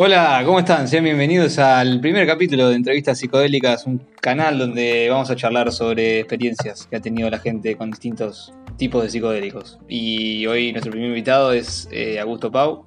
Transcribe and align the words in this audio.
Hola, 0.00 0.42
¿cómo 0.46 0.60
están? 0.60 0.86
Sean 0.86 1.02
bienvenidos 1.02 1.58
al 1.58 2.00
primer 2.00 2.24
capítulo 2.24 2.68
de 2.68 2.76
Entrevistas 2.76 3.18
Psicodélicas, 3.18 3.84
un 3.84 4.00
canal 4.20 4.56
donde 4.56 5.08
vamos 5.10 5.28
a 5.28 5.34
charlar 5.34 5.72
sobre 5.72 6.20
experiencias 6.20 6.86
que 6.86 6.94
ha 6.94 7.00
tenido 7.00 7.28
la 7.28 7.40
gente 7.40 7.76
con 7.76 7.90
distintos 7.90 8.54
tipos 8.76 9.02
de 9.02 9.10
psicodélicos. 9.10 9.80
Y 9.88 10.46
hoy 10.46 10.70
nuestro 10.70 10.92
primer 10.92 11.08
invitado 11.08 11.52
es 11.52 11.88
eh, 11.90 12.20
Augusto 12.20 12.52
Pau. 12.52 12.86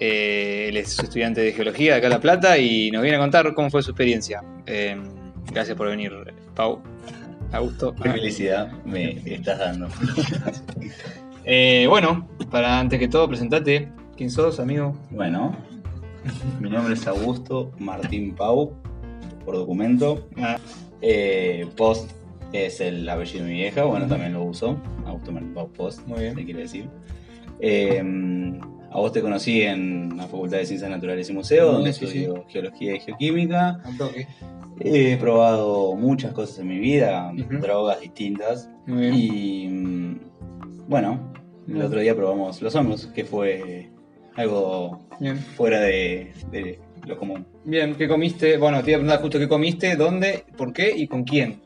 Eh, 0.00 0.68
él 0.70 0.78
es 0.78 0.98
estudiante 0.98 1.42
de 1.42 1.52
geología 1.52 1.92
de 1.92 1.98
acá 1.98 2.06
en 2.06 2.12
La 2.14 2.20
Plata 2.20 2.56
y 2.56 2.90
nos 2.92 3.02
viene 3.02 3.18
a 3.18 3.20
contar 3.20 3.52
cómo 3.52 3.68
fue 3.68 3.82
su 3.82 3.90
experiencia. 3.90 4.42
Eh, 4.64 4.96
gracias 5.52 5.76
por 5.76 5.88
venir, 5.88 6.12
Pau. 6.54 6.80
Augusto. 7.52 7.94
Qué 7.94 8.10
felicidad 8.10 8.72
me 8.86 9.20
estás 9.26 9.58
dando. 9.58 9.88
Eh, 11.48 11.86
bueno, 11.88 12.28
para 12.50 12.80
antes 12.80 12.98
que 12.98 13.06
todo, 13.06 13.28
presentate. 13.28 13.88
¿Quién 14.16 14.30
sos, 14.30 14.58
amigo? 14.58 14.96
Bueno, 15.10 15.56
mi 16.60 16.70
nombre 16.70 16.94
es 16.94 17.06
Augusto 17.06 17.72
Martín 17.78 18.34
Pau, 18.34 18.72
por 19.44 19.54
documento. 19.56 20.26
Eh, 21.02 21.66
Post 21.76 22.10
es 22.52 22.80
el 22.80 23.08
apellido 23.08 23.44
de 23.44 23.50
mi 23.50 23.56
vieja, 23.58 23.84
bueno, 23.84 24.06
también 24.06 24.32
lo 24.32 24.44
uso. 24.44 24.76
Augusto 25.04 25.32
Martín 25.32 25.54
Pau 25.54 25.68
Post, 25.72 26.06
Muy 26.06 26.20
bien. 26.20 26.34
te 26.34 26.44
quiere 26.44 26.60
decir. 26.62 26.88
Eh, 27.60 28.02
a 28.90 28.98
vos 28.98 29.12
te 29.12 29.20
conocí 29.20 29.62
en 29.62 30.16
la 30.16 30.24
Facultad 30.24 30.58
de 30.58 30.66
Ciencias 30.66 30.90
Naturales 30.90 31.28
y 31.28 31.32
Museos, 31.32 31.72
donde 31.72 31.92
Sí, 31.92 32.06
sí. 32.06 32.18
estudio 32.18 32.44
Geología 32.48 32.96
y 32.96 33.00
Geoquímica. 33.00 33.80
He 34.80 35.16
probado 35.16 35.94
muchas 35.96 36.32
cosas 36.32 36.58
en 36.60 36.68
mi 36.68 36.78
vida, 36.78 37.32
drogas 37.60 38.00
distintas. 38.00 38.70
Muy 38.86 39.00
bien. 39.10 39.14
Y 39.14 39.68
mm, 39.68 40.20
bueno, 40.88 41.32
el 41.68 41.82
otro 41.82 42.00
día 42.00 42.14
probamos 42.14 42.60
los 42.62 42.74
hongos, 42.74 43.06
que 43.08 43.24
fue 43.24 43.90
algo 44.36 45.06
Bien. 45.18 45.38
fuera 45.38 45.80
de, 45.80 46.32
de 46.50 46.78
lo 47.06 47.18
común. 47.18 47.46
Bien, 47.64 47.94
¿qué 47.94 48.08
comiste? 48.08 48.56
Bueno, 48.58 48.82
te 48.82 48.90
iba 48.90 48.98
a 48.98 49.00
preguntar 49.00 49.20
justo 49.22 49.38
qué 49.38 49.48
comiste, 49.48 49.96
dónde, 49.96 50.44
por 50.56 50.72
qué 50.72 50.92
y 50.96 51.06
con 51.06 51.24
quién. 51.24 51.60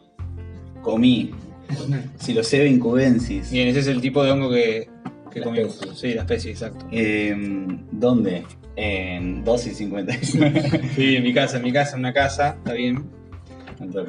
Comí 0.83 1.31
Psilocybin 2.19 2.79
cubensis. 2.79 3.51
Bien, 3.51 3.69
ese 3.69 3.81
es 3.81 3.87
el 3.87 4.01
tipo 4.01 4.23
de 4.25 4.31
hongo 4.31 4.51
que, 4.51 4.89
que 5.33 5.41
comimos. 5.43 5.79
Sí, 5.95 6.15
la 6.15 6.23
especie, 6.23 6.51
exacto. 6.51 6.87
Eh, 6.91 7.35
¿Dónde? 7.93 8.45
En 8.77 9.45
2 9.45 9.67
y 9.67 9.71
59. 9.75 10.81
Sí, 10.95 11.17
en 11.17 11.23
mi 11.23 11.35
casa, 11.35 11.59
en 11.59 11.63
mi 11.65 11.73
casa, 11.73 11.95
en 11.95 12.01
una 12.01 12.13
casa, 12.13 12.57
está 12.59 12.73
bien. 12.73 13.05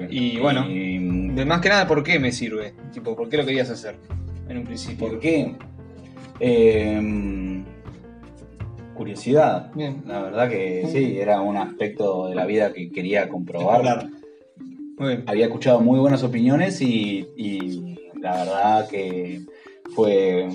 Y 0.09 0.37
bueno. 0.37 0.69
Y, 0.69 1.29
De 1.33 1.45
más 1.45 1.61
que 1.61 1.69
nada, 1.69 1.87
¿por 1.87 2.03
qué 2.03 2.19
me 2.19 2.31
sirve? 2.31 2.73
Tipo, 2.93 3.15
¿por 3.15 3.29
qué 3.29 3.37
lo 3.37 3.45
querías 3.45 3.69
hacer 3.69 3.95
en 4.49 4.57
un 4.57 4.63
principio? 4.65 5.07
¿Por 5.07 5.19
qué? 5.19 5.55
Eh, 6.39 6.99
curiosidad. 8.93 9.71
Bien. 9.73 10.03
La 10.07 10.21
verdad 10.21 10.49
que 10.49 10.87
sí, 10.91 11.17
era 11.17 11.41
un 11.41 11.57
aspecto 11.57 12.27
de 12.27 12.35
la 12.35 12.45
vida 12.45 12.73
que 12.73 12.91
quería 12.91 13.29
comprobar. 13.29 14.09
Muy 14.97 15.07
bien. 15.07 15.23
había 15.25 15.45
escuchado 15.45 15.79
muy 15.81 15.99
buenas 15.99 16.23
opiniones 16.23 16.81
y, 16.81 17.27
y 17.35 17.97
la 18.21 18.35
verdad 18.35 18.87
que 18.87 19.41
fue, 19.95 20.47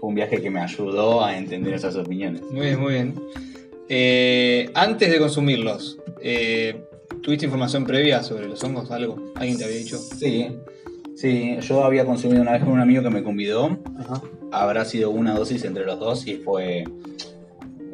fue 0.00 0.08
un 0.08 0.14
viaje 0.14 0.40
que 0.42 0.50
me 0.50 0.60
ayudó 0.60 1.24
a 1.24 1.36
entender 1.36 1.74
esas 1.74 1.94
opiniones. 1.96 2.42
Muy 2.50 2.66
bien, 2.66 2.80
muy 2.80 2.92
bien. 2.94 3.14
Eh, 3.88 4.70
antes 4.74 5.10
de 5.10 5.18
consumirlos, 5.18 5.98
eh, 6.20 6.82
¿tuviste 7.22 7.44
información 7.44 7.84
previa 7.84 8.22
sobre 8.22 8.48
los 8.48 8.62
hongos? 8.64 8.90
¿Algo? 8.90 9.16
¿Alguien 9.36 9.58
te 9.58 9.64
había 9.64 9.76
dicho? 9.76 9.98
Sí, 9.98 10.48
sí, 11.14 11.56
yo 11.60 11.84
había 11.84 12.04
consumido 12.04 12.42
una 12.42 12.52
vez 12.52 12.64
con 12.64 12.72
un 12.72 12.80
amigo 12.80 13.02
que 13.02 13.10
me 13.10 13.22
convidó, 13.22 13.78
Ajá. 13.98 14.22
habrá 14.50 14.84
sido 14.84 15.10
una 15.10 15.34
dosis 15.34 15.64
entre 15.64 15.84
los 15.84 16.00
dos 16.00 16.26
y 16.26 16.36
fue 16.36 16.84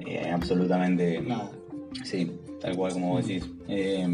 eh, 0.09 0.31
absolutamente, 0.33 1.20
Nada. 1.20 1.51
sí, 2.05 2.33
tal 2.61 2.77
cual 2.77 2.92
como 2.92 3.11
vos 3.11 3.27
decís. 3.27 3.48
Eh, 3.69 4.07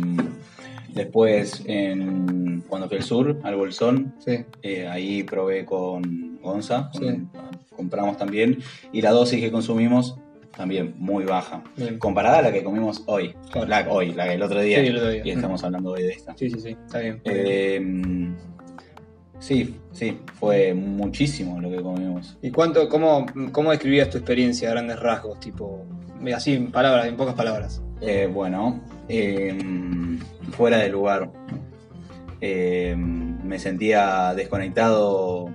después, 0.93 1.63
en, 1.67 2.63
cuando 2.69 2.89
fui 2.89 2.99
al 2.99 3.03
sur, 3.03 3.39
al 3.43 3.57
Bolsón, 3.57 4.15
Sí. 4.19 4.39
Eh, 4.63 4.87
ahí 4.87 5.23
probé 5.23 5.65
con 5.65 6.39
Gonza, 6.43 6.91
Sí. 6.93 7.01
con- 7.01 7.31
compramos 7.77 8.17
también, 8.17 8.59
y 8.93 9.01
la 9.03 9.11
dosis 9.11 9.41
que 9.41 9.51
consumimos 9.51 10.17
también 10.57 10.95
muy 10.99 11.25
baja, 11.25 11.65
Bien. 11.77 11.99
comparada 11.99 12.39
a 12.39 12.43
la 12.43 12.53
que 12.53 12.63
comimos 12.63 13.03
hoy, 13.07 13.35
Claro. 13.51 13.67
la, 13.67 13.87
hoy, 13.91 14.13
la 14.13 14.27
del 14.27 14.41
otro 14.43 14.61
día, 14.61 14.81
Sí, 14.81 14.87
el 14.87 14.97
otro 14.99 15.11
día. 15.11 15.23
y 15.25 15.31
estamos 15.31 15.65
hablando 15.65 15.91
hoy 15.91 16.05
de 16.05 16.11
esta. 16.13 16.37
Sí, 16.37 16.49
sí, 16.51 16.61
sí, 16.61 16.69
está 16.87 17.01
bien. 17.01 17.21
Eh, 17.25 17.81
sí, 19.47 19.77
sí, 19.93 20.19
fue 20.39 20.75
muchísimo 20.75 21.61
lo 21.61 21.71
que 21.71 21.83
comimos. 21.83 22.39
¿Y 22.43 22.51
cuánto, 22.51 22.89
cómo, 22.89 23.27
cómo 23.53 23.71
describías 23.71 24.11
tu 24.11 24.19
experiencia 24.19 24.69
a 24.69 24.73
grandes 24.73 24.99
rasgos? 24.99 25.39
Tipo, 25.41 25.85
así 26.35 26.55
en 26.55 26.71
palabras, 26.73 27.07
en 27.07 27.17
pocas 27.17 27.35
palabras. 27.35 27.83
Eh, 28.01 28.29
bueno, 28.33 28.81
eh, 29.09 29.57
fuera 30.53 30.79
de 30.79 30.89
lugar, 30.89 31.31
Eh, 32.47 32.95
me 32.97 33.59
sentía 33.59 34.35
desconectado 34.35 35.49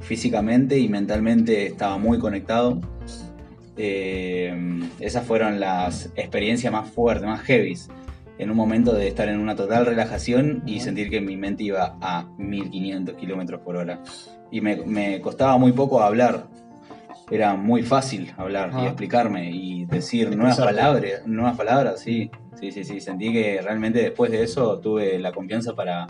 físicamente 0.00 0.78
y 0.78 0.88
mentalmente 0.88 1.66
estaba 1.66 1.98
muy 1.98 2.18
conectado. 2.18 2.80
Eh, 3.76 4.54
esas 5.00 5.26
fueron 5.26 5.60
las 5.60 6.10
experiencias 6.16 6.72
más 6.72 6.88
fuertes, 6.88 7.26
más 7.26 7.42
heavies. 7.42 7.90
En 8.38 8.50
un 8.50 8.56
momento 8.56 8.92
de 8.92 9.08
estar 9.08 9.28
en 9.28 9.38
una 9.38 9.54
total 9.54 9.86
relajación 9.86 10.62
y 10.66 10.80
sentir 10.80 11.08
que 11.08 11.20
mi 11.20 11.36
mente 11.36 11.64
iba 11.64 11.96
a 12.00 12.24
1500 12.38 13.14
kilómetros 13.16 13.60
por 13.60 13.76
hora. 13.76 14.00
Y 14.50 14.60
me, 14.60 14.76
me 14.76 15.20
costaba 15.20 15.56
muy 15.56 15.72
poco 15.72 16.02
hablar. 16.02 16.48
Era 17.30 17.54
muy 17.54 17.82
fácil 17.82 18.32
hablar 18.36 18.72
y 18.82 18.84
explicarme 18.84 19.50
y 19.50 19.86
decir 19.86 20.36
nuevas 20.36 20.58
palabras, 20.58 21.26
nuevas 21.26 21.56
palabras, 21.56 22.00
sí. 22.00 22.30
Sí, 22.60 22.70
sí, 22.70 22.84
sí. 22.84 23.00
Sentí 23.00 23.32
que 23.32 23.60
realmente 23.62 24.00
después 24.00 24.30
de 24.30 24.42
eso 24.42 24.78
tuve 24.78 25.18
la 25.18 25.32
confianza 25.32 25.74
para, 25.74 26.06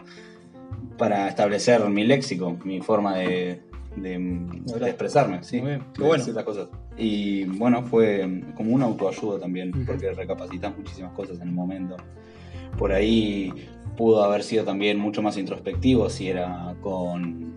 para 0.99 1.29
establecer 1.29 1.89
mi 1.89 2.05
léxico, 2.05 2.57
mi 2.65 2.81
forma 2.81 3.17
de, 3.17 3.63
de- 3.97 4.19
de 4.81 4.87
expresarme, 4.89 5.43
sí. 5.43 5.59
Muy 5.61 5.69
bien, 5.71 5.83
qué 5.95 6.03
de 6.03 6.09
bueno. 6.09 6.45
cosas. 6.45 6.69
Y 6.97 7.45
bueno, 7.45 7.83
fue 7.85 8.43
como 8.57 8.75
una 8.75 8.85
autoayuda 8.87 9.39
también, 9.41 9.73
porque 9.87 10.13
recapacitas 10.13 10.77
muchísimas 10.77 11.13
cosas 11.13 11.41
en 11.41 11.49
el 11.49 11.55
momento. 11.55 11.97
Por 12.79 12.93
ahí 12.93 13.53
pudo 13.97 14.25
haber 14.25 14.43
sido 14.43 14.65
también 14.65 14.99
mucho 14.99 15.23
más 15.23 15.37
introspectivo 15.39 16.09
si 16.11 16.29
era 16.29 16.75
con 16.81 17.55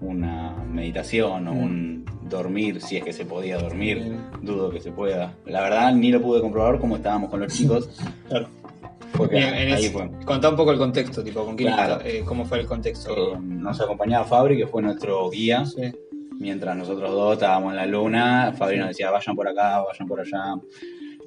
una 0.00 0.52
meditación 0.72 1.48
o 1.48 1.52
un 1.52 2.04
dormir, 2.28 2.80
si 2.80 2.96
es 2.96 3.04
que 3.04 3.12
se 3.12 3.24
podía 3.24 3.58
dormir. 3.58 4.16
Dudo 4.42 4.70
que 4.70 4.80
se 4.80 4.92
pueda. 4.92 5.34
La 5.46 5.60
verdad, 5.62 5.92
ni 5.94 6.10
lo 6.12 6.20
pude 6.22 6.40
comprobar 6.40 6.78
como 6.78 6.96
estábamos 6.96 7.30
con 7.30 7.40
los 7.40 7.52
chicos. 7.52 7.88
Claro. 8.28 8.46
Fue 9.14 9.28
que 9.28 9.36
Bien, 9.36 9.54
en 9.54 9.72
ahí 9.74 9.84
ese- 9.86 9.90
fue. 9.92 10.08
Contá 10.24 10.48
un 10.50 10.56
poco 10.56 10.70
el 10.72 10.78
contexto, 10.78 11.22
tipo, 11.24 11.44
con 11.44 11.56
quién 11.56 11.72
Claro. 11.72 11.96
está- 11.96 12.08
eh, 12.08 12.22
cómo 12.24 12.44
fue 12.44 12.60
el 12.60 12.66
contexto. 12.66 13.34
Eh, 13.34 13.38
nos 13.40 13.80
acompañaba 13.80 14.24
Fabri, 14.24 14.56
que 14.56 14.66
fue 14.66 14.82
nuestro 14.82 15.28
guía. 15.30 15.64
Sí. 15.64 15.82
Mientras 16.38 16.76
nosotros 16.76 17.10
dos 17.10 17.32
estábamos 17.32 17.70
en 17.72 17.76
la 17.76 17.86
luna, 17.86 18.52
Fabri 18.56 18.78
nos 18.78 18.88
decía, 18.88 19.10
vayan 19.10 19.34
por 19.34 19.48
acá, 19.48 19.80
vayan 19.82 20.06
por 20.06 20.20
allá. 20.20 20.54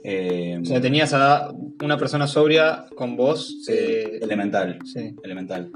Eh, 0.04 0.58
O 0.62 0.66
sea, 0.66 0.80
tenías 0.82 1.14
a 1.14 1.52
una 1.84 1.98
persona 1.98 2.28
sobria 2.28 2.86
con 2.96 3.16
vos. 3.18 3.58
sí, 3.66 3.74
elemental, 4.22 4.80
sí. 4.86 5.14
elemental. 5.24 5.70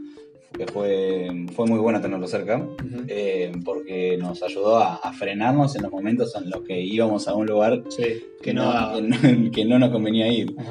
Que 0.58 0.66
fue, 0.68 1.28
fue 1.54 1.66
muy 1.68 1.80
bueno 1.80 2.00
tenerlo 2.00 2.26
cerca, 2.28 2.66
eh, 3.10 3.52
porque 3.66 4.16
nos 4.18 4.42
ayudó 4.42 4.78
a, 4.78 4.96
a 4.96 5.12
frenarnos 5.12 5.76
en 5.76 5.82
los 5.84 5.92
momentos 5.92 6.34
en 6.38 6.50
los 6.50 6.62
que 6.62 6.80
íbamos 6.80 7.28
a 7.28 7.34
un 7.34 7.46
lugar 7.46 7.84
Sí, 7.90 8.24
que 8.42 8.54
no. 8.54 8.94
que 8.96 9.02
no, 9.02 9.18
que 9.52 9.66
no 9.66 9.80
nos 9.80 9.90
convenía 9.90 10.32
ir. 10.32 10.54
Bien. 10.56 10.66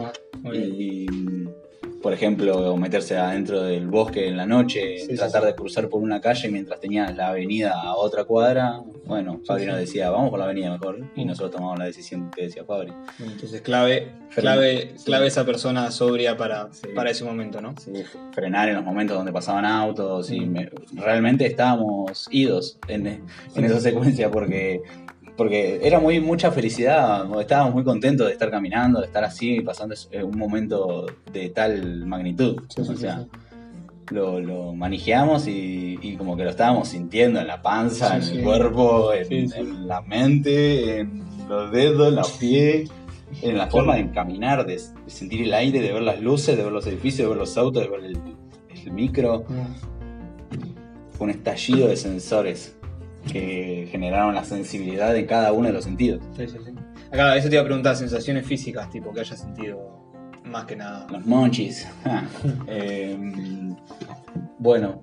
Y, 0.52 1.06
por 2.02 2.12
ejemplo, 2.12 2.76
meterse 2.76 3.16
adentro 3.16 3.62
del 3.62 3.86
bosque 3.88 4.28
en 4.28 4.36
la 4.36 4.44
noche, 4.44 4.98
Sí, 4.98 5.14
tratar 5.16 5.40
sí. 5.42 5.46
de 5.48 5.54
cruzar 5.54 5.88
por 5.88 6.02
una 6.02 6.20
calle 6.20 6.50
mientras 6.50 6.78
tenías 6.78 7.16
la 7.16 7.28
avenida 7.28 7.72
a 7.80 7.94
otra 7.96 8.24
cuadra. 8.24 8.80
Bueno, 9.06 9.40
Fabri 9.46 9.64
nos 9.64 9.78
decía, 9.78 10.10
vamos 10.10 10.28
por 10.30 10.38
la 10.38 10.44
avenida 10.44 10.70
mejor. 10.70 10.98
Y 11.16 11.24
Mm. 11.24 11.28
nosotros 11.28 11.52
tomamos 11.52 11.78
la 11.78 11.86
decisión 11.86 12.30
que 12.30 12.42
decía 12.42 12.62
Fabri. 12.64 12.92
Entonces, 13.20 13.62
clave, 13.62 14.12
clave, 14.34 14.94
clave 15.04 15.26
esa 15.28 15.46
persona 15.46 15.90
sobria 15.90 16.36
para, 16.36 16.68
para 16.94 17.10
ese 17.10 17.24
momento, 17.24 17.62
¿no? 17.62 17.74
Sí, 17.82 17.92
frenar 18.32 18.68
en 18.68 18.74
los 18.76 18.84
momentos 18.84 19.16
donde 19.16 19.32
pasaban 19.32 19.64
autos 19.64 20.30
y 20.30 20.40
Mm. 20.40 20.52
me- 20.52 20.70
realmente 20.94 21.46
estábamos 21.46 22.28
idos 22.30 22.78
en, 22.88 23.06
en 23.06 23.64
esa 23.64 23.80
secuencia 23.80 24.30
porque, 24.30 24.82
porque 25.36 25.80
era 25.82 25.98
muy 25.98 26.20
mucha 26.20 26.50
felicidad, 26.52 27.26
estábamos 27.40 27.74
muy 27.74 27.84
contentos 27.84 28.26
de 28.26 28.32
estar 28.32 28.50
caminando, 28.50 29.00
de 29.00 29.06
estar 29.06 29.24
así, 29.24 29.60
pasando 29.60 29.94
eh, 30.10 30.22
un 30.22 30.38
momento 30.38 31.06
de 31.32 31.50
tal 31.50 32.06
magnitud. 32.06 32.62
Sí, 32.68 32.80
o 32.80 32.84
sí, 32.84 32.96
sea, 32.96 33.20
sí. 33.20 34.14
Lo, 34.14 34.38
lo 34.38 34.74
manejamos 34.74 35.46
y, 35.48 35.98
y 36.02 36.16
como 36.16 36.36
que 36.36 36.44
lo 36.44 36.50
estábamos 36.50 36.88
sintiendo 36.88 37.40
en 37.40 37.46
la 37.46 37.62
panza, 37.62 38.16
en 38.16 38.22
el 38.22 38.44
cuerpo, 38.44 39.12
en, 39.14 39.88
la 39.88 40.02
mente, 40.02 41.00
en 41.00 41.24
los 41.48 41.72
dedos, 41.72 42.08
en 42.08 42.16
los 42.16 42.30
pies, 42.32 42.90
en 43.42 43.56
la 43.56 43.66
forma 43.68 43.96
de 43.96 44.10
caminar, 44.10 44.66
de, 44.66 44.74
de 44.74 45.10
sentir 45.10 45.42
el 45.42 45.54
aire, 45.54 45.80
de 45.80 45.92
ver 45.92 46.02
las 46.02 46.20
luces, 46.20 46.56
de 46.56 46.62
ver 46.62 46.72
los 46.72 46.86
edificios, 46.86 47.26
de 47.26 47.28
ver 47.28 47.38
los 47.38 47.56
autos, 47.56 47.82
de 47.82 47.88
ver 47.88 48.04
el, 48.04 48.18
el 48.74 48.92
micro. 48.92 49.46
Fue 51.12 51.24
un 51.24 51.30
estallido 51.30 51.88
de 51.88 51.96
sensores 51.96 52.76
que 53.30 53.88
generaron 53.90 54.34
la 54.34 54.44
sensibilidad 54.44 55.12
de 55.12 55.26
cada 55.26 55.52
uno 55.52 55.68
de 55.68 55.74
los 55.74 55.84
sentidos. 55.84 56.20
Sí, 56.36 56.46
sí, 56.48 56.56
sí. 56.64 56.72
Acá, 57.10 57.36
eso 57.36 57.48
te 57.48 57.54
iba 57.54 57.62
a 57.62 57.66
preguntar, 57.66 57.96
sensaciones 57.96 58.46
físicas, 58.46 58.90
tipo, 58.90 59.12
que 59.12 59.20
hayas 59.20 59.38
sentido 59.40 60.02
más 60.44 60.64
que 60.66 60.76
nada. 60.76 61.06
Los 61.10 61.24
monchis. 61.26 61.86
Ah, 62.04 62.24
eh, 62.66 63.16
bueno, 64.58 65.00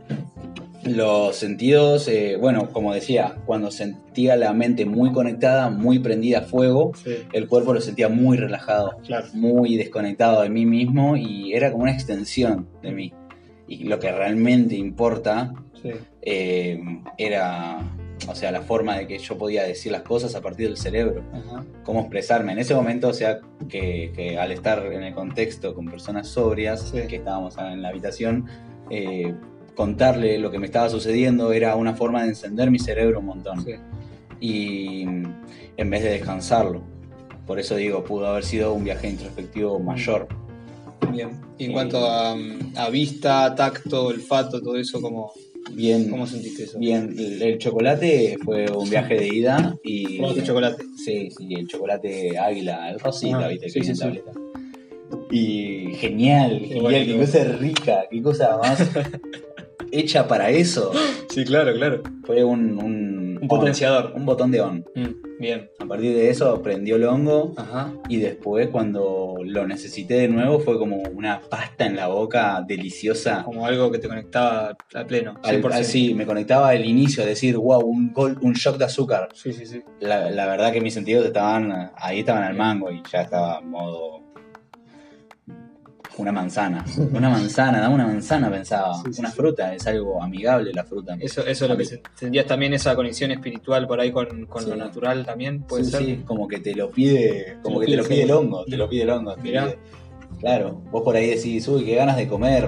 los 0.84 1.36
sentidos, 1.36 2.08
eh, 2.08 2.38
bueno, 2.40 2.70
como 2.72 2.94
decía, 2.94 3.36
cuando 3.46 3.70
sentía 3.70 4.36
la 4.36 4.54
mente 4.54 4.86
muy 4.86 5.12
conectada, 5.12 5.70
muy 5.70 6.00
prendida 6.00 6.40
a 6.40 6.42
fuego, 6.42 6.92
Sí, 7.04 7.12
el 7.34 7.48
cuerpo 7.48 7.74
lo 7.74 7.82
sentía 7.82 8.10
muy 8.10 8.38
relajado, 8.38 8.98
claro. 9.06 9.28
muy 9.34 9.76
desconectado 9.78 10.42
de 10.42 10.50
mí 10.50 10.66
mismo 10.66 11.16
y 11.18 11.54
era 11.54 11.72
como 11.72 11.84
una 11.84 11.92
extensión 11.94 12.68
de 12.82 12.92
mí. 12.92 13.14
Y 13.68 13.84
lo 13.86 14.00
que 14.00 14.12
realmente 14.12 14.76
importa 14.76 15.54
Sí, 15.82 15.90
eh, 16.22 16.80
era, 17.18 17.80
o 18.28 18.36
sea, 18.36 18.52
la 18.52 18.62
forma 18.62 18.98
de 18.98 19.08
que 19.08 19.18
yo 19.18 19.38
podía 19.38 19.64
decir 19.64 19.92
las 19.92 20.04
cosas 20.04 20.36
a 20.36 20.42
partir 20.42 20.68
del 20.68 20.78
cerebro, 20.78 21.24
ajá. 21.34 21.64
cómo 21.84 22.02
expresarme. 22.02 22.52
En 22.54 22.60
ese 22.60 22.76
momento, 22.76 23.08
o 23.10 23.14
sea, 23.14 23.40
que, 23.68 24.12
que 24.16 24.38
al 24.38 24.52
estar 24.52 24.86
en 24.92 25.04
el 25.04 25.14
contexto 25.14 25.74
con 25.74 25.86
personas 25.88 26.28
sobrias, 26.28 26.92
Sí. 26.94 27.02
que 27.08 27.16
estábamos 27.18 27.58
en 27.58 27.82
la 27.82 27.90
habitación, 27.90 28.46
eh, 28.90 29.34
contarle 29.76 30.38
lo 30.38 30.52
que 30.52 30.60
me 30.60 30.66
estaba 30.66 30.90
sucediendo 30.90 31.52
era 31.54 31.76
una 31.76 31.94
forma 31.96 32.24
de 32.24 32.30
encender 32.30 32.70
mi 32.70 32.78
cerebro 32.80 33.20
un 33.20 33.26
montón. 33.26 33.64
Sí. 33.66 33.74
Y 34.40 35.06
mm, 35.06 35.24
en 35.78 35.90
vez 35.90 36.04
de 36.04 36.10
descansarlo. 36.12 36.82
Por 37.48 37.60
eso 37.60 37.76
digo, 37.76 38.04
pudo 38.04 38.28
haber 38.28 38.44
sido 38.44 38.74
un 38.74 38.84
viaje 38.84 39.10
introspectivo 39.10 39.80
mayor. 39.80 40.28
Bien. 41.12 41.32
Y 41.58 41.66
en 41.66 41.72
Eh, 41.72 41.74
cuanto 41.74 42.06
a, 42.10 42.36
mm, 42.36 42.74
a 42.78 42.90
vista, 42.90 43.54
tacto, 43.56 44.06
olfato, 44.06 44.62
todo 44.62 44.78
eso, 44.78 45.02
¿cómo, 45.02 45.32
Bien, 45.74 46.10
cómo 46.10 46.26
sentiste 46.28 46.64
eso? 46.64 46.80
bien. 46.80 47.14
El, 47.18 47.42
el 47.42 47.58
chocolate 47.58 48.38
fue 48.44 48.66
un 48.72 48.90
viaje 48.90 49.16
de 49.16 49.28
ida 49.28 49.76
y. 49.84 50.18
¿Probaste 50.18 50.44
chocolate? 50.44 50.84
Sí, 50.98 51.30
sí, 51.32 51.54
el 51.54 51.68
chocolate 51.68 52.38
águila, 52.38 52.90
el 52.92 53.00
rosita, 53.00 53.46
Ah, 53.46 53.48
viste, 53.48 53.70
sí, 53.70 53.80
que 53.80 53.86
sí, 53.86 53.94
sí. 53.96 54.00
tableta. 54.00 54.32
Y 55.30 55.94
genial, 55.96 56.60
Qué 56.60 56.68
genial, 56.68 56.82
bueno. 56.82 57.06
qué 57.06 57.18
cosa 57.20 57.44
rica, 57.58 58.04
qué 58.10 58.22
cosa 58.22 58.58
más 58.58 58.90
hecha 59.92 60.28
para 60.28 60.50
eso. 60.50 60.92
Sí, 61.30 61.44
claro, 61.46 61.74
claro. 61.74 62.02
Fue 62.26 62.44
un, 62.44 62.78
un, 62.84 63.40
Un 63.42 63.48
potenciador. 63.48 64.14
un 64.16 64.26
botón 64.26 64.52
de 64.52 64.62
on. 64.62 64.86
Mm, 64.96 65.31
bien. 65.42 65.70
A 65.80 65.86
partir 65.86 66.14
de 66.16 66.30
eso 66.30 66.62
prendió 66.62 66.96
el 66.96 67.04
hongo 67.04 67.54
Ajá. 67.58 67.92
y 68.08 68.18
después 68.18 68.70
cuando 68.70 69.36
lo 69.44 69.68
necesité 69.68 70.14
de 70.16 70.28
nuevo 70.28 70.60
fue 70.60 70.78
como 70.78 70.98
una 70.98 71.42
pasta 71.42 71.86
en 71.86 71.96
la 71.96 72.08
boca 72.08 72.64
deliciosa. 72.66 73.44
Como 73.44 73.66
algo 73.66 73.92
que 73.92 73.98
te 74.00 74.08
conectaba 74.08 74.78
a 74.94 75.04
pleno. 75.06 75.36
Al, 75.44 75.62
100%. 75.62 75.74
al- 75.74 75.86
sí, 75.86 76.14
me 76.14 76.26
conectaba 76.26 76.70
al 76.70 76.86
inicio 76.86 77.24
a 77.24 77.26
decir, 77.26 77.58
wow, 77.58 77.82
un, 77.86 78.14
gol, 78.14 78.38
un 78.42 78.54
shock 78.54 78.78
de 78.78 78.86
azúcar. 78.86 79.30
Sí, 79.34 79.52
sí, 79.54 79.66
sí. 79.66 79.82
La, 80.00 80.30
la 80.32 80.46
verdad 80.48 80.72
que 80.72 80.80
mis 80.82 80.94
sentidos 80.94 81.26
estaban, 81.26 81.92
ahí 81.96 82.20
estaban 82.20 82.44
al 82.44 82.54
mango 82.56 82.92
y 82.92 83.02
ya 83.12 83.22
estaba 83.24 83.60
en 83.60 83.70
modo... 83.70 84.21
Una 86.18 86.32
manzana, 86.32 86.84
una 87.14 87.30
manzana, 87.30 87.80
dame 87.80 87.96
una 87.96 88.06
manzana 88.08 88.50
pensaba, 88.52 88.96
Sí, 88.96 89.14
sí, 89.14 89.20
una 89.22 89.30
sí. 89.32 89.36
fruta, 89.38 89.74
es 89.74 89.88
algo 89.88 90.22
amigable 90.22 90.72
la 90.74 90.84
fruta. 90.84 91.16
Eso, 91.20 91.42
eso 91.46 91.66
es 91.66 91.72
lo 91.72 91.78
que 91.78 91.86
se- 91.86 92.02
sentías 92.16 92.46
también 92.46 92.74
esa 92.74 92.96
conexión 92.96 93.32
espiritual 93.32 93.88
por 93.88 94.00
ahí 94.00 94.12
con, 94.12 94.46
con 94.46 94.70
lo 94.70 94.76
natural 94.76 95.26
también, 95.26 95.64
puede 95.64 95.86
Sí, 95.86 95.92
ser. 95.92 96.04
sí, 96.04 96.16
como 96.26 96.48
que 96.48 96.60
te 96.60 96.76
lo 96.76 96.90
pide, 96.92 97.58
como 97.64 97.80
que 97.80 97.86
te 97.88 97.96
lo 97.98 98.04
pide, 98.04 98.24
el 98.24 98.32
hongo, 98.32 98.66
te 98.66 98.78
lo 98.78 98.90
pide 98.90 99.04
el 99.04 99.10
hongo. 99.10 99.36
te 99.36 99.42
Mirá. 99.42 99.66
pide- 99.68 99.80
Claro, 100.40 100.82
vos 100.92 101.04
por 101.04 101.16
ahí 101.16 101.28
decís, 101.30 101.68
uy, 101.68 101.86
qué 101.86 101.96
ganas 101.96 102.18
de 102.18 102.28
comer, 102.28 102.68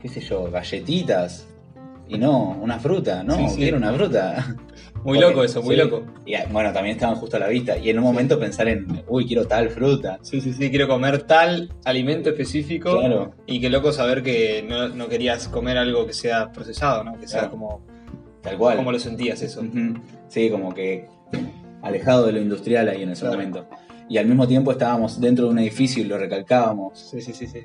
qué 0.00 0.08
sé 0.08 0.20
yo, 0.20 0.50
galletitas. 0.50 1.46
Y 2.08 2.18
no, 2.18 2.56
una 2.62 2.78
fruta, 2.78 3.24
no, 3.24 3.36
Sí, 3.36 3.48
sí. 3.50 3.56
quiero 3.56 3.76
una 3.78 3.92
fruta. 3.92 4.56
Muy 5.06 5.18
loco 5.18 5.44
eso, 5.44 5.62
muy 5.62 5.74
sí. 5.76 5.80
loco. 5.82 6.02
Y 6.26 6.34
ah, 6.34 6.46
bueno, 6.50 6.72
también 6.72 6.96
estaban 6.96 7.16
justo 7.16 7.36
a 7.36 7.40
la 7.40 7.48
vista. 7.48 7.78
Y 7.78 7.90
en 7.90 7.98
un 7.98 8.04
momento 8.04 8.38
pensar 8.38 8.68
en, 8.68 9.02
uy, 9.08 9.26
quiero 9.26 9.46
tal 9.46 9.70
fruta. 9.70 10.18
Sí, 10.22 10.40
sí, 10.40 10.52
sí, 10.52 10.68
quiero 10.70 10.88
comer 10.88 11.22
tal 11.22 11.72
alimento 11.84 12.30
específico 12.30 12.98
Claro, 12.98 13.34
y 13.46 13.60
qué 13.60 13.70
loco 13.70 13.92
saber 13.92 14.22
que 14.22 14.64
no, 14.68 14.88
no 14.88 15.08
querías 15.08 15.48
comer 15.48 15.78
algo 15.78 16.06
que 16.06 16.12
sea 16.12 16.50
procesado, 16.52 17.04
¿no? 17.04 17.18
Que 17.18 17.26
sea 17.28 17.40
Claro. 17.40 17.52
como, 17.52 17.80
tal 18.42 18.56
cual. 18.58 18.76
como 18.76 18.92
lo 18.92 18.98
sentías 18.98 19.40
eso. 19.42 19.62
Sí, 20.28 20.50
como 20.50 20.74
que 20.74 21.06
alejado 21.82 22.26
de 22.26 22.32
lo 22.32 22.40
industrial 22.40 22.88
ahí 22.88 23.02
en 23.02 23.10
ese 23.10 23.22
Claro. 23.22 23.36
momento. 23.36 23.66
Y 24.08 24.18
al 24.18 24.26
mismo 24.26 24.46
tiempo 24.46 24.70
estábamos 24.72 25.20
dentro 25.20 25.46
de 25.46 25.50
un 25.52 25.58
edificio 25.58 26.02
y 26.02 26.06
lo 26.06 26.16
recalcábamos. 26.18 26.98
Sí, 27.10 27.20
sí, 27.20 27.32
sí, 27.32 27.46
sí. 27.46 27.60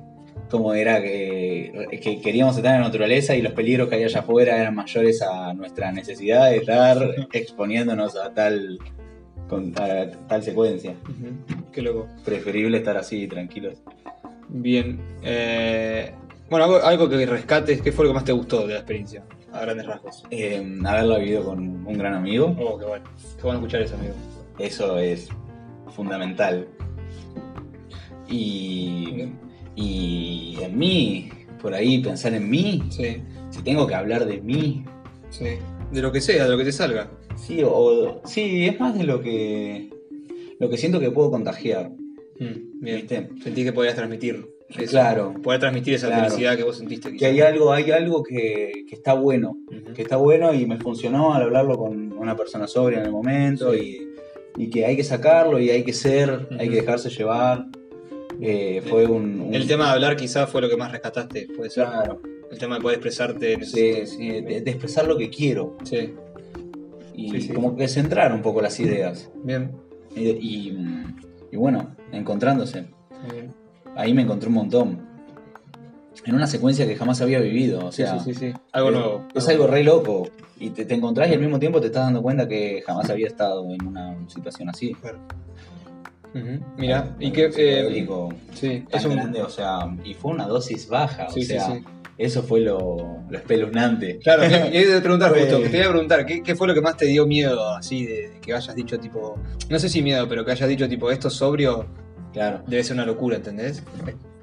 Como 0.52 0.74
era 0.74 1.02
que, 1.02 1.88
que 2.02 2.22
queríamos 2.22 2.56
estar 2.58 2.76
en 2.76 2.82
la 2.82 2.88
naturaleza 2.88 3.36
y 3.36 3.42
los 3.42 3.54
peligros 3.54 3.88
que 3.90 3.96
había 3.96 4.08
allá 4.08 4.20
afuera 4.20 4.58
eran 4.60 4.76
mayores 4.76 5.22
a 5.22 5.54
nuestra 5.54 5.92
necesidad 5.92 6.50
de 6.52 6.58
estar 6.58 6.98
exponiéndonos 7.34 8.16
a 8.18 8.34
tal, 8.34 8.78
con, 9.48 9.74
a 9.80 10.12
tal 10.28 10.44
secuencia. 10.44 10.92
Ujú, 11.04 11.64
Qué 11.72 11.82
loco. 11.82 12.08
Preferible 12.26 12.78
estar 12.78 12.98
así, 12.98 13.28
tranquilos. 13.28 13.82
Bien. 14.50 15.00
eh, 15.24 16.12
bueno, 16.50 16.66
algo, 16.66 16.78
algo 16.86 17.10
que 17.10 17.26
rescates, 17.26 17.82
¿qué 17.82 17.92
fue 17.94 18.04
lo 18.06 18.12
que 18.12 18.16
más 18.16 18.26
te 18.26 18.34
gustó 18.34 18.68
de 18.68 18.74
la 18.74 18.80
experiencia? 18.80 19.24
A 19.54 19.62
grandes 19.62 19.86
rasgos. 19.86 20.24
Eh, 20.32 20.62
haberla 20.86 21.18
vivido 21.18 21.44
con 21.46 21.60
un 21.88 21.98
gran 21.98 22.14
amigo, 22.14 22.54
Oh, 22.60 22.78
qué 22.78 22.86
bueno. 22.86 23.06
Qué 23.38 23.42
bueno 23.44 23.60
escuchar 23.60 23.82
eso, 23.84 23.96
amigo. 23.96 24.14
eso 24.60 24.98
es 25.00 25.30
fundamental. 25.96 26.68
Y, 28.30 29.28
y 29.82 30.58
en 30.62 30.78
mí, 30.78 31.30
por 31.62 31.74
ahí 31.74 32.00
pensar 32.02 32.34
en 32.34 32.50
mí, 32.50 32.84
Sí, 32.90 33.18
si 33.50 33.62
tengo 33.64 33.86
que 33.88 33.96
hablar 33.96 34.26
de 34.26 34.42
mí, 34.42 34.84
sí. 35.30 35.46
De 35.92 36.02
lo 36.02 36.12
que 36.12 36.22
sea, 36.22 36.46
de 36.46 36.50
lo 36.52 36.58
que 36.58 36.64
te 36.64 36.72
salga. 36.72 37.12
sí, 37.36 37.62
o, 37.66 38.22
sí, 38.26 38.68
es 38.68 38.80
más 38.80 38.98
de 38.98 39.04
lo 39.04 39.22
que, 39.22 39.90
lo 40.60 40.70
que 40.70 40.78
siento 40.78 41.00
que 41.00 41.12
puedo 41.12 41.30
contagiar. 41.32 41.90
Mm, 42.40 42.82
bien. 42.82 42.96
¿Viste? 42.98 43.30
Sentí 43.44 43.64
que 43.64 43.74
podías 43.74 43.96
transmitir 43.96 44.48
eso. 44.70 44.90
Claro. 44.92 45.34
Poder 45.44 45.60
transmitir 45.60 45.96
esa 45.96 46.08
Claro. 46.08 46.24
felicidad 46.26 46.56
que 46.56 46.64
vos 46.64 46.78
sentiste. 46.78 47.16
Que 47.18 47.26
hay 47.26 47.42
algo, 47.42 47.74
hay 47.74 47.92
algo 47.92 48.24
que, 48.24 48.86
que 48.88 48.96
está 48.96 49.14
bueno, 49.14 49.58
que 49.94 50.02
está 50.02 50.16
bueno 50.16 50.54
y 50.54 50.66
me 50.66 50.78
funcionó 50.78 51.34
al 51.34 51.42
hablarlo 51.44 51.78
con 51.78 52.14
una 52.14 52.36
persona 52.38 52.68
sobria 52.68 53.00
en 53.00 53.06
el 53.08 53.12
momento 53.12 53.76
y, 53.76 54.08
y 54.58 54.70
que 54.70 54.86
hay 54.86 54.96
que 54.96 55.04
sacarlo 55.04 55.60
y 55.60 55.70
hay 55.72 55.84
que 55.84 55.92
ser, 55.94 56.48
hay 56.58 56.70
que 56.70 56.78
dejarse 56.78 57.10
llevar. 57.10 57.66
Eh, 58.42 58.82
fue 58.90 59.06
un, 59.06 59.40
un- 59.42 59.54
El 59.54 59.68
tema 59.68 59.86
de 59.86 59.92
hablar 59.92 60.16
quizás 60.16 60.50
fue 60.50 60.62
lo 60.62 60.70
que 60.70 60.76
más 60.78 60.92
rescataste, 60.92 61.48
puede 61.56 61.70
ser. 61.70 61.86
Claro, 61.86 62.20
El 62.52 62.58
tema 62.58 62.76
de 62.76 62.82
poder 62.82 62.98
expresarte. 62.98 63.58
de, 63.58 64.62
de 64.64 64.72
expresar 64.72 65.08
lo 65.08 65.16
que 65.18 65.30
quiero 65.30 65.78
Sí, 65.84 66.14
y 67.16 67.30
Sí, 67.32 67.42
sí. 67.42 67.54
como 67.54 67.76
que 67.76 67.88
centrar 67.88 68.34
un 68.34 68.42
poco 68.42 68.62
las 68.62 68.80
ideas. 68.80 69.30
bien. 69.44 69.72
Y, 70.16 70.30
y- 70.30 71.06
y 71.52 71.58
bueno, 71.58 71.96
encontrándose. 72.12 72.86
bien. 73.32 73.54
Ahí 73.96 74.14
me 74.14 74.24
encontré 74.24 74.48
un 74.50 74.56
montón. 74.56 75.12
En 76.26 76.36
una 76.36 76.48
secuencia 76.48 76.88
que 76.88 76.96
jamás 76.96 77.22
había 77.22 77.40
vivido. 77.40 77.86
O 77.88 77.92
Sí, 77.92 78.04
sea, 78.04 78.20
sí, 78.20 78.34
sí. 78.34 78.54
Algo 78.72 78.90
es, 78.90 78.96
nuevo. 78.96 79.28
Es 79.36 79.48
algo 79.50 79.68
re 79.68 79.84
loco. 79.84 80.30
Y 80.60 80.70
te, 80.70 80.86
te 80.86 80.94
encontrás 80.94 81.30
y 81.30 81.34
al 81.34 81.40
mismo 81.40 81.58
tiempo 81.60 81.80
te 81.82 81.88
estás 81.88 82.04
dando 82.06 82.22
cuenta 82.22 82.48
que 82.48 82.84
jamás 82.86 83.10
había 83.10 83.28
estado 83.28 83.66
en 83.72 83.86
una 83.86 84.16
situación 84.30 84.70
así. 84.70 84.96
Mira, 86.78 87.16
y 87.20 87.32
que. 87.32 87.50
eh, 87.56 88.08
sí, 88.54 88.86
tan 88.90 89.00
es 89.00 89.06
un. 89.06 89.16
grande, 89.16 89.42
o 89.42 89.50
sea, 89.50 89.80
y 90.04 90.14
fue 90.14 90.32
una 90.32 90.46
dosis 90.48 90.88
baja. 90.88 91.30
Sí, 91.30 91.42
o 91.42 91.44
sea, 91.46 91.66
sí. 91.68 91.84
eso 92.18 92.44
fue 92.44 92.62
lo, 92.62 93.20
lo 93.30 93.38
espeluznante. 93.38 94.20
Claro, 94.20 94.44
te 94.44 94.82
iba 94.82 94.98
a 94.98 95.02
preguntar 95.02 95.32
justo, 95.38 95.60
te 95.60 95.78
iba 95.78 95.88
a 95.88 95.92
preguntar, 95.92 96.26
¿qué, 96.26 96.42
qué 96.42 96.56
fue 96.56 96.68
lo 96.68 96.74
que 96.74 96.82
más 96.82 96.98
te 96.98 97.06
dio 97.06 97.26
miedo 97.26 97.70
así 97.76 98.06
de, 98.06 98.30
de 98.30 98.40
que 98.40 98.54
hayas 98.54 98.76
dicho 98.76 99.00
tipo, 99.00 99.38
no 99.70 99.80
sé 99.80 99.90
si 99.90 100.02
miedo, 100.02 100.28
pero 100.30 100.46
que 100.46 100.52
hayas 100.52 100.70
dicho 100.70 100.88
tipo, 100.88 101.12
esto 101.12 101.30
sobrio 101.30 101.86
Claro. 102.34 102.64
debe 102.66 102.84
ser 102.84 102.96
una 102.96 103.06
locura, 103.06 103.36
¿entendés? 103.38 103.84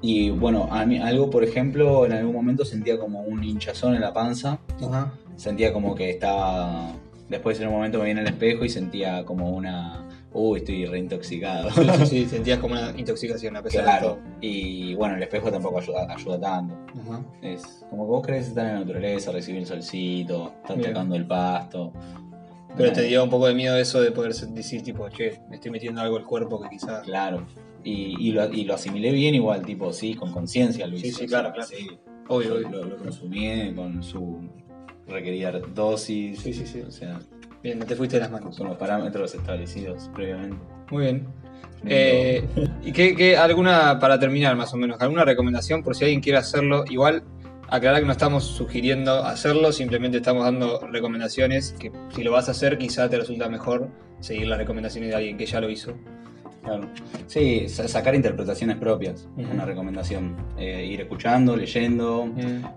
Y 0.01 0.29
bueno, 0.29 0.69
a 0.71 0.85
mí 0.85 0.99
algo, 0.99 1.29
por 1.29 1.43
ejemplo, 1.43 2.05
en 2.05 2.13
algún 2.13 2.33
momento 2.33 2.63
sentía 2.63 2.97
como 2.99 3.21
un 3.21 3.43
hinchazón 3.43 3.95
en 3.95 4.01
la 4.01 4.13
panza. 4.13 4.59
Ajá. 4.81 5.11
Sentía 5.35 5.73
como 5.73 5.95
que 5.95 6.09
estaba. 6.11 6.91
Después 7.29 7.59
en 7.59 7.67
un 7.67 7.73
momento 7.73 7.97
me 7.99 8.05
vi 8.05 8.11
en 8.11 8.19
el 8.19 8.27
espejo 8.27 8.63
y 8.63 8.69
sentía 8.69 9.25
como 9.25 9.49
una. 9.49 10.07
Uy, 10.31 10.59
estoy 10.59 10.85
reintoxicado. 10.85 11.71
Sí, 11.71 11.81
sí, 11.97 12.05
sí, 12.05 12.25
sentías 12.29 12.59
como 12.59 12.73
una 12.75 12.93
intoxicación 12.97 13.55
a 13.57 13.63
pesar 13.63 13.81
de 13.81 13.85
Claro. 13.91 14.07
todo. 14.07 14.19
Y 14.41 14.93
bueno, 14.93 15.15
el 15.15 15.23
espejo 15.23 15.51
tampoco 15.51 15.79
ayuda, 15.79 16.07
ayuda 16.13 16.39
tanto. 16.39 16.75
Ajá. 17.01 17.25
Es 17.41 17.85
como 17.89 18.03
que 18.05 18.09
vos 18.11 18.25
querés 18.25 18.47
estar 18.49 18.65
en 18.67 18.73
la 18.73 18.79
naturaleza, 18.81 19.31
recibir 19.31 19.61
el 19.61 19.65
solcito, 19.67 20.53
estar 20.61 20.77
Bien. 20.77 20.89
tocando 20.93 21.15
el 21.15 21.25
pasto. 21.25 21.91
Pero 22.77 22.93
te 22.93 23.01
dio 23.01 23.23
un 23.23 23.29
poco 23.31 23.47
de 23.47 23.55
miedo 23.55 23.75
eso 23.77 23.99
de 24.01 24.11
poder 24.11 24.33
decir 24.33 24.83
tipo, 24.83 25.09
che, 25.09 25.41
me 25.49 25.55
estoy 25.55 25.71
metiendo 25.71 25.99
algo 26.01 26.17
al 26.17 26.25
cuerpo 26.25 26.61
que 26.61 26.69
quizás... 26.69 27.01
Claro. 27.03 27.45
Y, 27.83 28.15
y 28.19 28.31
lo, 28.31 28.53
y 28.53 28.65
lo 28.65 28.75
asimilé 28.75 29.11
bien 29.11 29.33
igual, 29.35 29.65
tipo, 29.65 29.91
sí, 29.91 30.13
con 30.13 30.31
conciencia 30.31 30.85
lo 30.85 30.97
Sí, 30.97 31.11
sí, 31.11 31.25
claro, 31.25 31.51
claro. 31.51 31.67
sí. 31.67 31.87
Obvio, 32.27 32.53
obvio. 32.55 32.69
lo- 32.69 32.83
lo 32.85 32.97
consumí 32.97 33.73
con 33.73 34.03
su 34.03 34.47
requerida 35.07 35.51
dosis. 35.73 36.39
Sí, 36.39 36.53
sí, 36.53 36.67
sí. 36.67 36.81
O 36.81 36.91
sea, 36.91 37.19
Bien, 37.63 37.77
no 37.79 37.85
te 37.85 37.95
fuiste 37.95 38.15
de 38.17 38.21
las 38.21 38.31
manos. 38.31 38.57
con 38.57 38.67
los 38.67 38.77
parámetros 38.77 39.35
establecidos 39.35 40.09
previamente. 40.13 40.57
Muy 40.91 41.03
bien. 41.03 41.27
Eh, 41.85 42.45
¿Y 42.83 42.91
qué, 42.91 43.15
qué- 43.15 43.37
alguna, 43.37 43.99
para 43.99 44.19
terminar 44.19 44.55
más 44.55 44.73
o 44.73 44.77
menos, 44.77 44.99
alguna 45.01 45.23
recomendación 45.25 45.83
por 45.83 45.95
si 45.95 46.03
alguien 46.05 46.21
quiere 46.21 46.37
hacerlo? 46.37 46.83
Igual 46.89 47.23
aclarar 47.69 47.99
que 48.01 48.05
no 48.05 48.11
estamos 48.11 48.43
sugiriendo 48.45 49.23
hacerlo, 49.23 49.71
simplemente 49.71 50.17
estamos 50.17 50.43
dando 50.43 50.87
recomendaciones 50.87 51.73
que 51.79 51.91
si 52.13 52.23
lo 52.23 52.31
vas 52.31 52.47
a 52.47 52.51
hacer 52.51 52.77
quizá 52.77 53.09
te 53.09 53.17
resulta 53.17 53.47
mejor 53.49 53.89
seguir 54.19 54.47
las 54.47 54.57
recomendaciones 54.57 55.09
de 55.11 55.15
alguien 55.15 55.37
que 55.37 55.45
ya 55.45 55.61
lo 55.61 55.69
hizo. 55.69 55.93
Claro. 56.63 56.89
Sí, 57.27 57.67
sa- 57.69 57.87
sacar 57.87 58.15
interpretaciones 58.15 58.77
propias, 58.77 59.27
Ujú. 59.37 59.51
una 59.51 59.65
recomendación. 59.65 60.35
Eh, 60.57 60.85
ir 60.85 61.01
escuchando, 61.01 61.55
leyendo, 61.55 62.29